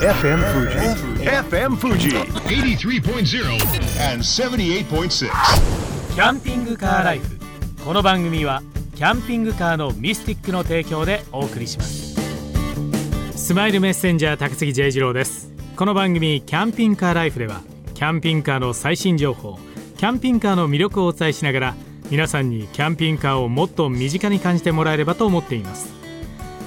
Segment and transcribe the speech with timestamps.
[0.00, 1.26] FM Fuji.
[1.26, 2.08] FM Fuji.
[2.48, 3.44] 83.0
[4.10, 5.28] and 78.6.
[6.14, 7.38] キャンピングカーライフ
[7.84, 8.62] この番組は
[8.94, 12.16] キャンピングカーのミスティックの提供でお送りします
[13.36, 17.60] スマイルメッセンジャー高杉 J 次郎ですこの番組キャンピングカーライフでは
[17.92, 19.58] キャンピングカーの最新情報
[19.98, 21.74] キャンピングカーの魅力をお伝えしながら
[22.10, 25.99] 皆さんにキャンピングカーをもっと身近に感じてもらえればと思っています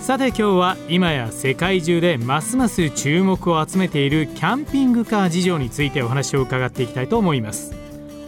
[0.03, 7.73] さて今日は今や世界中でますます注目を集めているキャンピングカー事情についてお話を伺っていきたいと思います。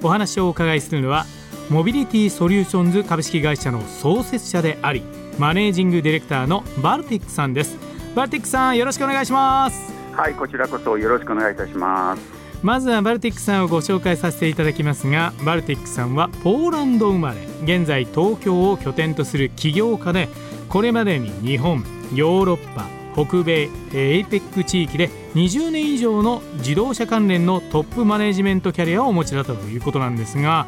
[0.02, 1.26] お話をお伺いするのは
[1.70, 5.04] モビリティソリューションズ株式会社の創設者であり
[5.38, 7.78] マネージングディレクターのバルティックさんです。
[8.16, 9.92] バルティックさんよろしくお願いします。
[10.14, 12.24] はい、こちらこそよろしくお願いいたします。
[12.64, 20.30] まずはバルティックさんをご紹介させていただきますがバルティックさんはポーランド生まれ現在東京を拠点とする起業家で
[20.76, 30.68] これまでに日本ヨーロッパ北米 APEC 地域で20年以上の自動車関連のトップマネジメントキャリアをお持ちだったということなんですが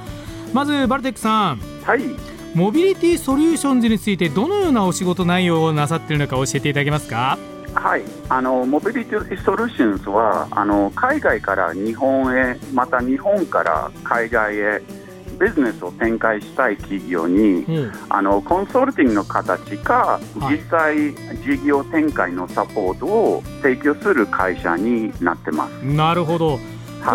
[0.53, 1.59] まずバルティックさん。
[1.83, 2.03] はい、
[2.55, 7.37] モビリティソリューションズについてどのようなお仕事内容をなさっているのか教えていただけますか？
[7.73, 14.81] はい、あのモビリティソリューションズはあの海外から日本へ、また日本から海外へ
[15.39, 17.65] ビジネスを展開したい企業に、
[18.09, 25.71] あのコンサルティングの形か、はい実際事業展開のサポートを提供する会社になってます。
[25.83, 26.63] なるほどと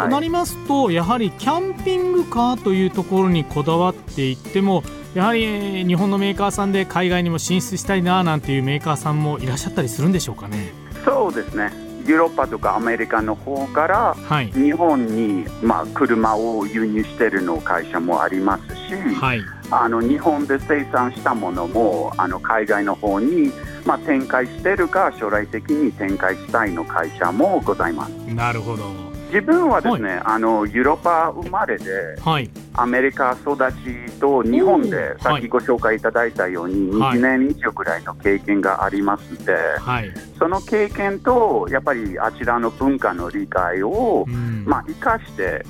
[0.09, 4.83] なはい、りますとやはりキャンピングカーというところにこだわっていっても
[5.15, 10.73] やはりえー日本のメーカーさんで海外にも進出したいななんていうメーカーさんもいらっしゃったりするんでしょうかね。
[11.05, 11.92] そうですね。
[12.07, 23.53] ヨーロッパとかアメリカの方からはい、日本に、まあ、車を輸入しているの会社もありますし、はい、あの日本で生産したものもあの海外の方に、
[23.85, 28.11] まあ、展開しているか将来的に展開したいの会社もございます。
[28.35, 29.13] なるほど。
[29.33, 35.19] 自分はですね、あのヨーロッパ生まれではい、アメリカ育ちと日本でうん。
[35.21, 37.19] さっきご紹介いただいたようにはい。
[37.19, 44.65] 20年以上ぐらいの経験がありますので、はい、その経験とやっぱりあちらの文化の理解を、うん。
[44.67, 45.65] まあ、生かして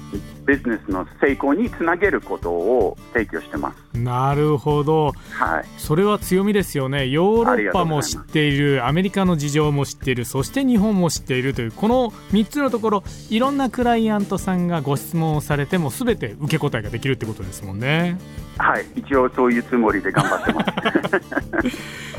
[0.47, 3.99] ビジネスの成功につなげることを提供してます。
[3.99, 5.13] なるほど。
[5.31, 7.09] はいそれは強みですよね。
[7.09, 18.19] ヨーロッパも知っている、アメリカの事情も知っている、そして日本も知っているというこの3つのところ、いろんなクライアントさんがご質問をされてもすべて受け答えができるってことですもんね。
[18.59, 20.65] はい、一応そういうつもりで頑張ってま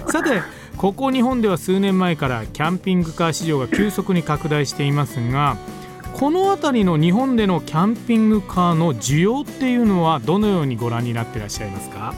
[0.03, 0.11] す。
[0.11, 0.41] さて
[0.77, 5.57] ここ日本では数年前からキャンピングカー市場が急速に拡大していますが
[6.23, 12.13] この辺りの日本でのキャンピングカーの需要っていうのはどのようにご覧になっていらっしゃいますか？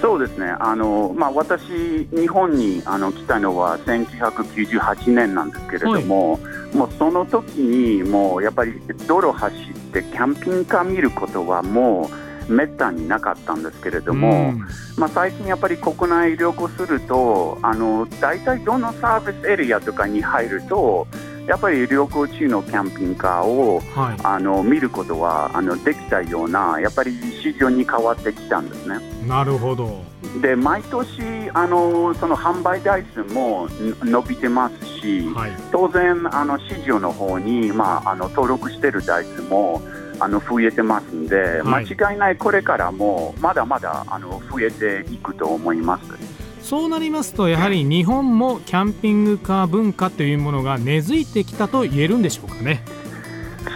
[0.00, 6.40] そうですね、あのまあ、私、日本にあの来たのは1998年なんですけれども、
[6.72, 12.08] もうその時にもうやっぱり道路走ってキャンピングカー見ることはも
[12.48, 14.66] うめったになかったんですけれども、うん。
[14.96, 21.06] まあ、最近やっぱり国内旅行するとあの大体どのサービスエリアとかに入ると
[21.50, 27.10] やっぱり旅行中のキャンピングカーをはい、あの見ることはあのできたようなやっぱり
[27.42, 28.98] 市場に変わってきたんですね。
[29.26, 30.00] なるほど
[30.40, 33.68] で毎年あのその販売台数もん
[34.00, 39.82] 伸びてますし、はい当然あの市場の方にまああの登録している台数も
[40.20, 46.29] あの増えてますんで、はい間違いないこれからもまだまだあの増えていくと思います。
[46.62, 52.82] そうなりますとやはり日本もキャンピングカー文化というものが根付いてきたと言えるんでしょうかね。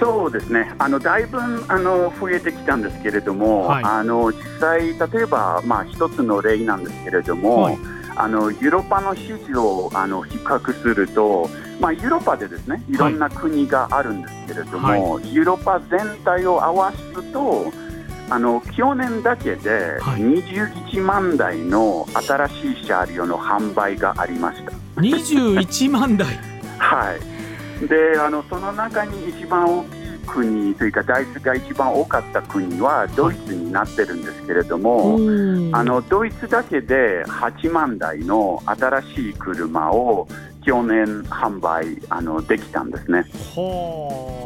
[0.00, 3.84] そうですね、あのだいぶあの増えてきたんですけれども、はい。
[3.84, 7.78] あの実際、例えば、まあ、一つの例なんですけれども、はい。
[8.17, 15.34] あのヨーロッパの市場をあの比較すると、まあ、ヨーロッパでですねいろんな国があるんですけれども、はい。
[15.34, 17.71] ヨーロッパ全体を合わすと、
[18.30, 20.20] あの去年だけではい。
[20.20, 22.52] 21万台の新し
[22.82, 24.72] い車両の販売がありました。
[25.00, 26.38] 21万台。
[26.78, 27.14] は
[27.82, 35.16] い、であのその中に一番大きい国というか台数が一番多かった国はドイツになってるんですけれども、
[35.72, 40.27] あのドイツだけで8万台の新しい車を
[40.65, 43.24] 去年販売あのできたんですね。
[43.54, 44.43] はあ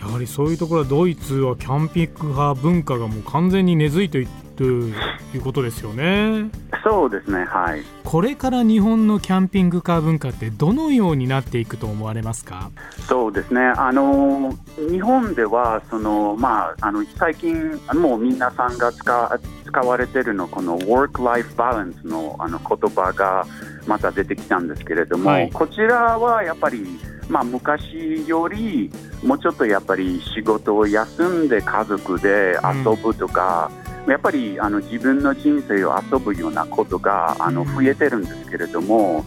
[0.00, 4.26] やはりそういうところはドイツはキャンピングカー文化がもう完全に根付いてい
[4.56, 6.50] ということですよね。
[6.84, 7.82] そうですね、はい。
[8.04, 12.70] これから日本のキャンピングカー文化ってどのようになっていくと思われますか？
[13.08, 23.46] そうですね、あの日本ではその、まあ、あの最近、もう皆さんが使使われているのこの Work-Life Balance のあの言葉が
[23.86, 26.98] また出てきたんですけれども、はいこちらはやっぱり
[27.30, 28.90] まあ、昔より
[29.22, 33.70] もうちょっとやっぱり仕事を休んで家族で遊ぶとか、
[34.04, 39.24] うん、やっぱりあの自分の人生を遊ぶようなことがあの増えてるんですけれども。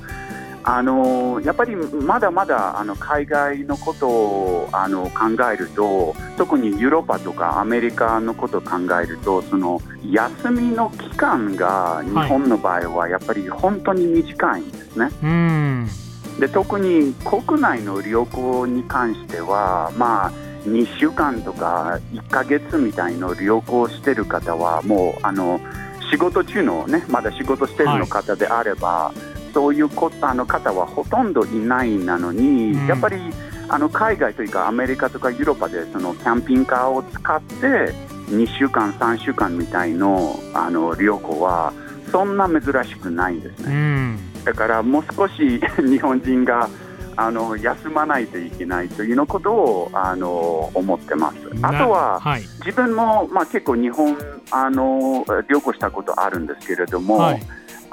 [0.65, 15.05] あのやっぱりまだまだあの海外のことをあの考えると特にヨーロッパとかアメリカのことを考えるとその休みの期間が日本の場合はやっぱり本当に短いんですね。
[15.05, 15.13] はい、
[16.39, 20.31] で特に国内の旅行に関しては、まあ、
[20.65, 25.59] 2週間とか1ヶ月みたいな旅行してる方はもうあの
[26.11, 33.17] 仕事中のねまだ仕事してるの方であれば、はいそういうこあの方はほとんどいないなのに、うん、やっぱり
[33.69, 37.55] あの海外というかアメリカとかヨーロッパでそのキャンピングカーを使って
[38.29, 41.71] 2週間、3週間みたいのあの旅行は
[42.11, 43.73] そんな珍しくないんですね。
[43.73, 46.69] うん、だからもう少し 日本人が
[47.15, 51.37] あの休まないといけないというのことをあの思ってます。
[51.61, 54.17] あとは、はい、自分も、まあ、結構日本
[54.51, 57.41] あの旅行したことあるんですけれども、はい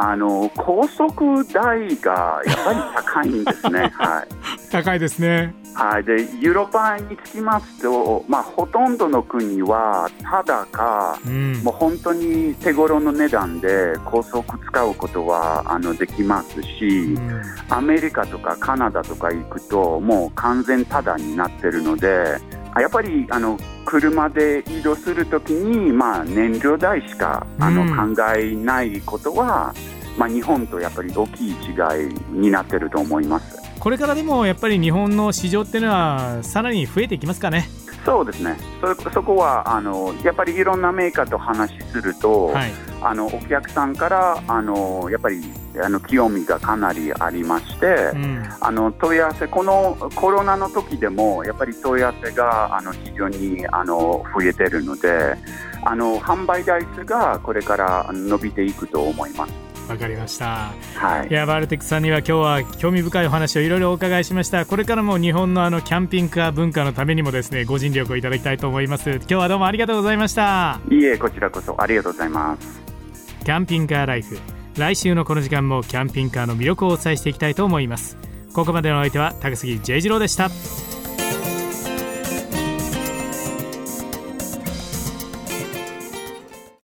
[0.03, 3.93] あの高速代がやっぱり高いんですね。
[3.99, 5.55] はい、高いですね。
[5.75, 22.39] はい、でヨーロッパにつきますと、まあ、ほとんどの国はただか、うん、もう本当に手頃の値段で高速使うことはあのできますし、うん、アメリカとかカナダとか行くともう完全ただになってるので。
[22.79, 29.75] やっぱりあの車で移動するときに、まあ、燃料代しかあの、考えないことは、
[30.17, 31.57] まあ、日本とやっぱり大きい違い
[32.31, 37.69] になってると思いますこれからでもやっぱり日本の市場っていうのはさらに増えていきますかね。
[38.05, 42.73] そうですねそそこはあのやっぱりいろんなメーカーと話すると、はい、
[43.03, 45.43] あのお客さんからあのやっぱり
[45.83, 55.37] あの興味がかなりありまして、うん、あの問い合わせこのコロナの時でもやっぱり問い合わせがあの非常にあの増えてるので
[55.83, 59.70] あの販売台数がこれから伸びていくと思います。
[59.91, 64.65] わかりました、はい、いやバルテックさんには今日は興味深いお話をいろいろお伺いしました。
[64.65, 69.11] これからも日本のあのキャンピングカー文化のためにもですねご尽力をいただきたいと思います。
[69.11, 70.81] 今日はどうもありがとうございました。
[70.89, 72.81] いいえこちらこそありがとうございます。
[73.45, 74.39] キャンピングカーライフ。
[74.77, 78.17] 来週のこの時間もキャンピングカーの魅力をお伝えしていきたいと思います。
[78.53, 80.51] ここまでの相手は高杉 J 次郎でした